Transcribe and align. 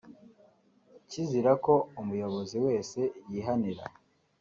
kizira 1.09 1.51
ko 1.65 1.73
umuyobozi 2.01 2.57
wese 2.65 2.99
yihanira 3.31 3.83